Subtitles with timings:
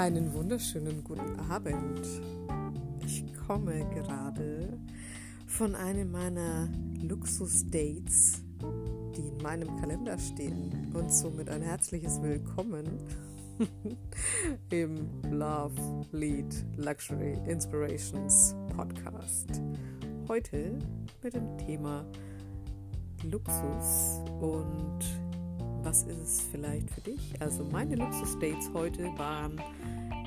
[0.00, 2.00] Einen wunderschönen guten Abend.
[3.04, 4.78] Ich komme gerade
[5.46, 6.70] von einem meiner
[7.02, 8.42] Luxus-Dates,
[9.14, 12.86] die in meinem Kalender stehen und somit ein herzliches Willkommen
[14.70, 19.60] im Love Lead Luxury Inspirations Podcast.
[20.28, 20.78] Heute
[21.22, 22.06] mit dem Thema
[23.22, 25.29] Luxus und
[25.82, 27.40] was ist es vielleicht für dich?
[27.40, 29.60] Also meine Luxus-Dates heute waren,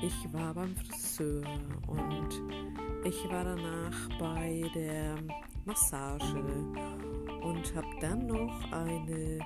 [0.02, 1.42] ich war beim Friseur
[1.86, 2.28] und
[3.04, 5.16] ich war danach bei der
[5.64, 6.36] Massage
[7.42, 9.38] und habe dann noch eine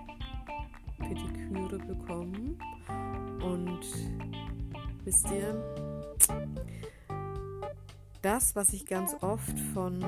[0.99, 2.59] Pediküre bekommen
[3.43, 3.81] und
[5.05, 5.63] wisst ihr,
[8.23, 10.05] das, was ich ganz oft von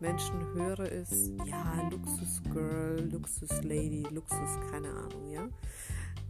[0.00, 3.60] Menschen höre, ist, ja, Luxus Girl, Luxus
[4.70, 5.48] keine Ahnung, ja.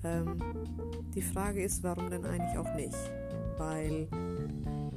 [0.02, 0.36] Ähm,
[1.14, 2.96] die Frage ist, warum denn eigentlich auch nicht?
[3.58, 4.08] Weil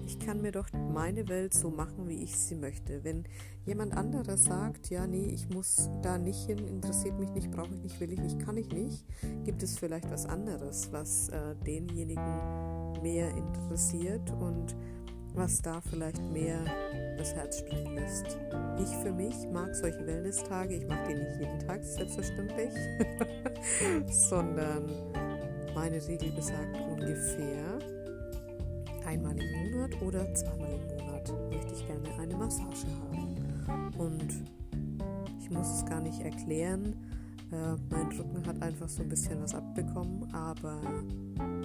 [0.06, 3.04] ich kann mir doch meine Welt so machen, wie ich sie möchte.
[3.04, 3.26] Wenn
[3.66, 7.82] jemand anderes sagt, ja, nee, ich muss da nicht hin, interessiert mich nicht, brauche ich
[7.82, 9.06] nicht, will ich nicht, kann ich nicht,
[9.44, 14.76] gibt es vielleicht was anderes, was äh, denjenigen mehr interessiert und
[15.34, 16.64] was da vielleicht mehr
[17.24, 18.38] das Herz springen lässt.
[18.78, 22.74] Ich für mich mag solche Wellness-Tage, ich mache die nicht jeden Tag, selbstverständlich,
[24.08, 24.92] sondern
[25.74, 27.80] meine Regel besagt ungefähr
[29.06, 33.94] einmal im Monat oder zweimal im Monat möchte ich gerne eine Massage haben.
[33.98, 34.44] Und
[35.40, 36.94] ich muss es gar nicht erklären,
[37.54, 40.82] äh, mein Rücken hat einfach so ein bisschen was abbekommen, aber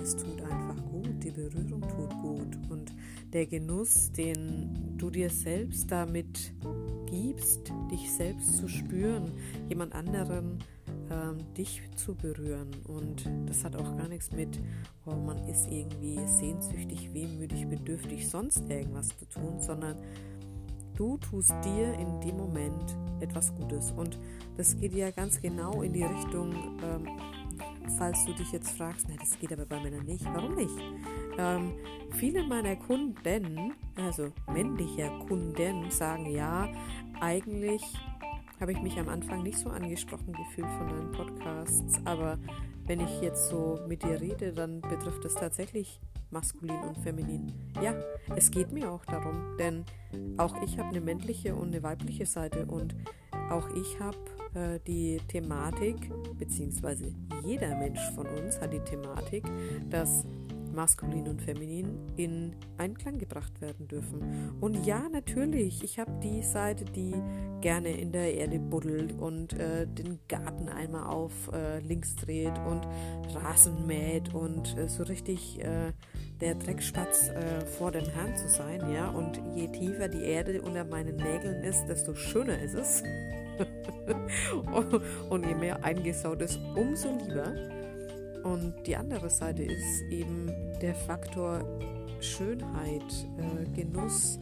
[0.02, 2.58] es tut einfach gut, die Berührung tut gut.
[2.68, 2.92] Und
[3.32, 6.52] der Genuss, den du dir selbst damit
[7.06, 9.32] gibst, dich selbst zu spüren,
[9.68, 10.58] jemand anderen
[11.10, 12.70] ähm, dich zu berühren.
[12.86, 14.60] Und das hat auch gar nichts mit,
[15.06, 19.96] oh, man ist irgendwie sehnsüchtig, wehmütig, bedürftig, sonst irgendwas zu tun, sondern
[20.98, 23.92] du tust dir in dem Moment etwas Gutes.
[23.92, 24.18] Und
[24.56, 27.08] das geht ja ganz genau in die Richtung, ähm,
[27.96, 30.24] falls du dich jetzt fragst, na, das geht aber bei Männern nicht.
[30.24, 30.74] Warum nicht?
[31.38, 31.74] Ähm,
[32.18, 36.68] viele meiner Kunden, also männliche Kunden, sagen ja,
[37.20, 37.82] eigentlich
[38.60, 42.38] habe ich mich am Anfang nicht so angesprochen gefühlt von deinen Podcasts, aber
[42.86, 47.52] wenn ich jetzt so mit dir rede, dann betrifft es tatsächlich maskulin und feminin.
[47.82, 47.94] Ja,
[48.36, 49.84] es geht mir auch darum, denn
[50.36, 52.94] auch ich habe eine männliche und eine weibliche Seite und
[53.50, 54.18] auch ich habe
[54.54, 59.44] äh, die Thematik, beziehungsweise jeder Mensch von uns hat die Thematik,
[59.90, 60.24] dass
[60.78, 64.54] maskulin und feminin in Einklang gebracht werden dürfen.
[64.60, 67.12] Und ja, natürlich, ich habe die Seite, die
[67.60, 72.86] gerne in der Erde buddelt und äh, den Garten einmal auf äh, links dreht und
[73.34, 75.92] Rasen mäht und äh, so richtig äh,
[76.40, 79.08] der Dreckspatz äh, vor dem Herrn zu sein, ja.
[79.08, 83.02] Und je tiefer die Erde unter meinen Nägeln ist, desto schöner ist es.
[85.28, 87.52] und je mehr eingesaut ist, umso lieber.
[88.44, 90.50] Und die andere Seite ist eben
[90.80, 91.64] der Faktor
[92.20, 94.38] Schönheit, äh, Genuss,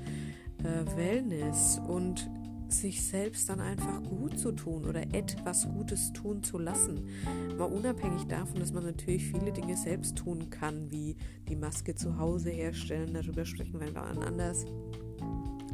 [0.63, 2.29] äh, Wellness und
[2.69, 7.09] sich selbst dann einfach gut zu tun oder etwas Gutes tun zu lassen.
[7.57, 11.17] Mal unabhängig davon, dass man natürlich viele Dinge selbst tun kann, wie
[11.49, 14.65] die Maske zu Hause herstellen, darüber sprechen wir dann anders.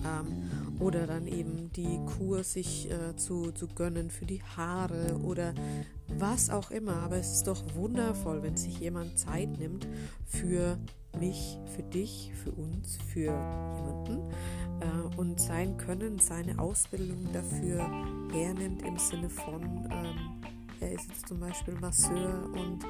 [0.04, 0.26] Ähm,
[0.82, 5.54] oder dann eben die Kur sich äh, zu, zu gönnen für die Haare oder
[6.08, 6.96] was auch immer.
[6.96, 9.86] Aber es ist doch wundervoll, wenn sich jemand Zeit nimmt
[10.26, 10.78] für
[11.18, 14.30] mich, für dich, für uns, für jemanden
[14.80, 17.78] äh, und sein Können, seine Ausbildung dafür
[18.32, 20.51] hernimmt im Sinne von, ähm,
[20.82, 22.84] er ist jetzt zum Beispiel Masseur und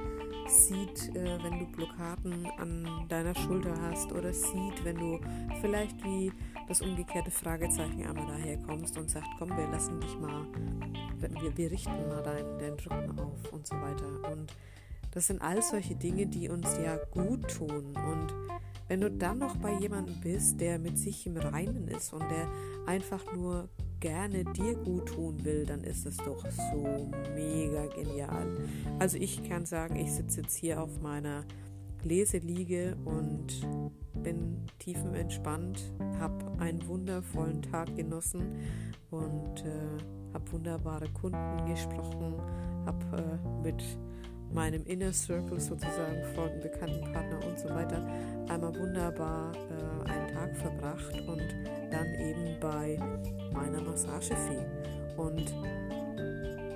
[0.49, 5.21] sieht, äh, wenn du Blockaden an deiner Schulter hast oder sieht, wenn du
[5.61, 6.33] vielleicht wie
[6.69, 10.47] das umgekehrte Fragezeichen einmal daher kommst und sagt, komm, wir lassen dich mal,
[11.19, 14.33] wir, wir richten mal deinen, deinen Rücken auf und so weiter.
[14.33, 14.55] Und
[15.11, 17.95] das sind all solche Dinge, die uns ja gut tun.
[17.95, 18.35] Und
[18.93, 22.47] wenn du dann noch bei jemandem bist, der mit sich im Reinen ist und der
[22.85, 28.47] einfach nur gerne dir gut tun will, dann ist es doch so mega genial.
[28.99, 31.47] Also ich kann sagen, ich sitze jetzt hier auf meiner
[32.03, 33.67] Leseliege und
[34.23, 35.91] bin tiefenentspannt,
[36.21, 38.59] habe einen wundervollen Tag genossen
[39.11, 42.35] und äh, habe wunderbare Kunden gesprochen,
[42.85, 43.83] habe äh, mit
[44.53, 47.02] meinem Inner Circle sozusagen, Freunden, Bekannten,
[48.63, 51.43] einmal wunderbar äh, einen Tag verbracht und
[51.91, 52.99] dann eben bei
[53.53, 54.65] meiner Massagefee.
[55.17, 55.53] Und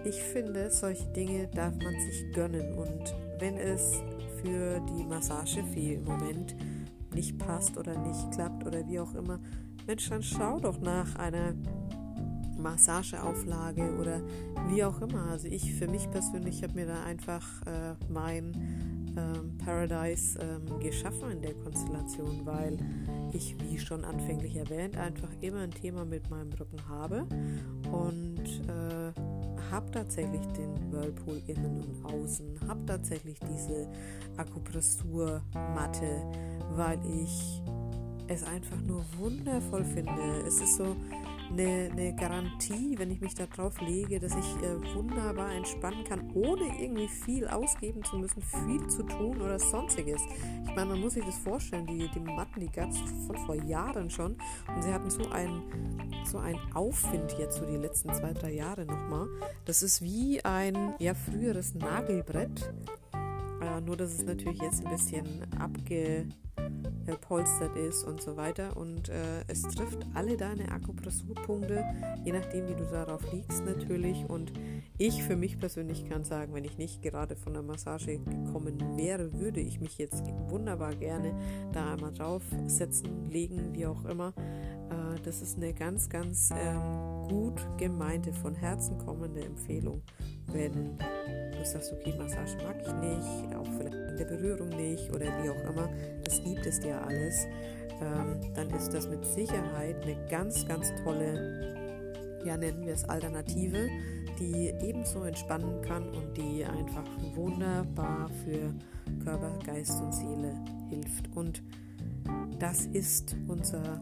[0.04, 4.02] ich finde, solche Dinge darf man sich gönnen und wenn es
[4.42, 6.56] für die Massagefee im Moment
[7.14, 9.38] nicht passt oder nicht klappt oder wie auch immer,
[9.86, 11.54] Mensch, dann schau doch nach einer
[12.58, 14.20] Massageauflage oder
[14.68, 15.30] wie auch immer.
[15.30, 21.30] Also ich für mich persönlich habe mir da einfach äh, mein ähm, Paradise ähm, geschaffen
[21.30, 22.78] in der Konstellation, weil
[23.32, 27.26] ich, wie schon anfänglich erwähnt, einfach immer ein Thema mit meinem Rücken habe
[27.92, 29.12] und äh,
[29.70, 33.88] habe tatsächlich den Whirlpool innen und außen, habe tatsächlich diese
[34.36, 36.22] Akupressurmatte,
[36.74, 37.62] weil ich
[38.28, 40.44] es einfach nur wundervoll finde.
[40.46, 40.96] Es ist so,
[41.50, 46.30] eine, eine Garantie, wenn ich mich da drauf lege, dass ich äh, wunderbar entspannen kann,
[46.34, 50.20] ohne irgendwie viel ausgeben zu müssen, viel zu tun oder sonstiges.
[50.64, 53.54] Ich meine, man muss sich das vorstellen, die, die Matten, die gab es von vor
[53.54, 54.36] Jahren schon
[54.74, 55.62] und sie hatten so einen,
[56.24, 59.28] so einen Aufwind jetzt, so die letzten zwei, drei Jahre nochmal.
[59.64, 62.72] Das ist wie ein ja, früheres Nagelbrett,
[63.62, 66.26] äh, nur dass es natürlich jetzt ein bisschen abge
[67.14, 68.76] polstert ist und so weiter.
[68.76, 71.84] Und äh, es trifft alle deine Akupressurpunkte,
[72.24, 74.24] je nachdem, wie du darauf liegst natürlich.
[74.28, 74.52] Und
[74.98, 79.32] ich für mich persönlich kann sagen, wenn ich nicht gerade von der Massage gekommen wäre,
[79.34, 81.34] würde ich mich jetzt wunderbar gerne
[81.72, 84.32] da einmal draufsetzen, legen, wie auch immer.
[84.90, 90.02] Äh, das ist eine ganz, ganz ähm, gut gemeinte, von Herzen kommende Empfehlung,
[90.52, 95.50] wenn du sagst, okay, Massage mag ich nicht, auch vielleicht der Berührung nicht oder wie
[95.50, 95.88] auch immer,
[96.24, 97.46] das gibt es dir alles,
[98.00, 103.88] ähm, dann ist das mit Sicherheit eine ganz, ganz tolle, ja nennen wir es Alternative,
[104.38, 108.74] die ebenso entspannen kann und die einfach wunderbar für
[109.24, 110.54] Körper, Geist und Seele
[110.90, 111.34] hilft.
[111.34, 111.62] Und
[112.58, 114.00] das ist unser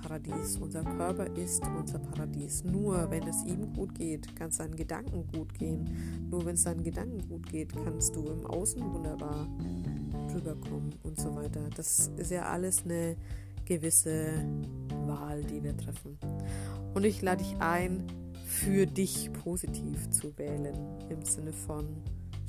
[0.00, 0.56] Paradies.
[0.58, 2.64] Unser Körper ist unser Paradies.
[2.64, 6.28] Nur wenn es ihm gut geht, kann es seinen Gedanken gut gehen.
[6.30, 9.48] Nur wenn es seinen Gedanken gut geht, kannst du im Außen wunderbar
[10.34, 11.68] rüberkommen und so weiter.
[11.76, 13.16] Das ist ja alles eine
[13.64, 14.44] gewisse
[15.06, 16.18] Wahl, die wir treffen.
[16.94, 18.04] Und ich lade dich ein,
[18.46, 20.74] für dich positiv zu wählen,
[21.10, 21.86] im Sinne von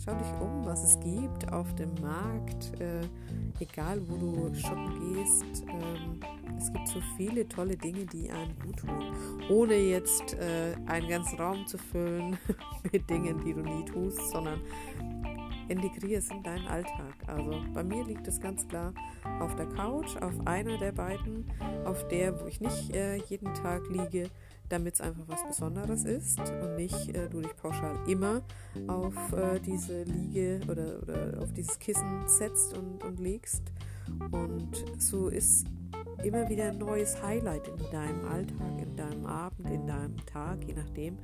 [0.04, 3.02] Schau dich um, was es gibt auf dem Markt, äh,
[3.60, 5.66] egal wo du shoppen gehst.
[5.68, 6.22] Ähm,
[6.60, 9.16] es gibt so viele tolle Dinge, die einem gut tun,
[9.50, 12.38] ohne jetzt äh, einen ganzen Raum zu füllen
[12.92, 14.62] mit Dingen, die du nie tust, sondern
[15.70, 17.14] integriere es in deinen Alltag.
[17.28, 18.94] Also bei mir liegt es ganz klar
[19.40, 21.50] auf der Couch, auf einer der beiden,
[21.86, 24.30] auf der, wo ich nicht äh, jeden Tag liege,
[24.68, 28.42] damit es einfach was Besonderes ist und nicht äh, du dich pauschal immer
[28.88, 33.64] auf äh, diese Liege oder, oder auf dieses Kissen setzt und, und legst.
[34.32, 35.68] Und so ist
[36.24, 40.74] immer wieder ein neues Highlight in deinem Alltag, in deinem Abend, in deinem Tag, je
[40.74, 41.18] nachdem.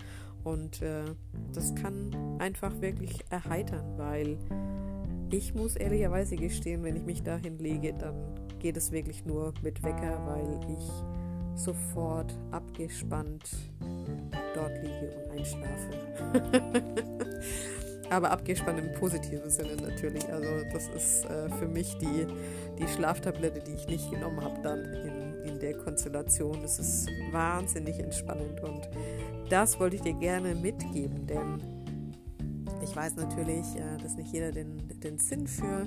[0.44, 1.06] Und äh,
[1.53, 4.38] das kann einfach wirklich erheitern, weil
[5.31, 8.15] ich muss ehrlicherweise gestehen, wenn ich mich da hinlege, dann
[8.59, 13.50] geht es wirklich nur mit Wecker, weil ich sofort abgespannt
[14.53, 17.06] dort liege und einschlafe.
[18.09, 20.27] Aber abgespannt im positiven Sinne natürlich.
[20.31, 22.27] Also das ist äh, für mich die,
[22.77, 26.61] die Schlaftablette, die ich nicht genommen habe dann in, in der Konstellation.
[26.61, 28.89] Das ist wahnsinnig entspannend und
[29.49, 31.75] das wollte ich dir gerne mitgeben, denn
[32.95, 35.81] ich weiß natürlich, äh, dass nicht jeder den, den Sinn für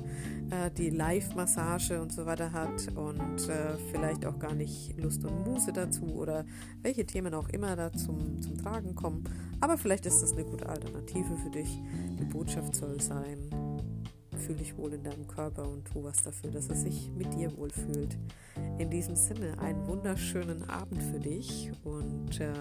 [0.50, 5.46] äh, die Live-Massage und so weiter hat und äh, vielleicht auch gar nicht Lust und
[5.46, 6.44] Muße dazu oder
[6.82, 9.24] welche Themen auch immer da zum, zum Tragen kommen.
[9.58, 11.80] Aber vielleicht ist das eine gute Alternative für dich.
[12.20, 13.38] Die Botschaft soll sein,
[14.36, 17.56] fühle dich wohl in deinem Körper und tu was dafür, dass er sich mit dir
[17.56, 18.18] wohlfühlt.
[18.76, 22.52] In diesem Sinne, einen wunderschönen Abend für dich und äh,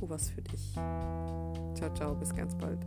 [0.00, 0.72] tu was für dich.
[0.72, 2.80] Ciao, ciao, bis ganz bald.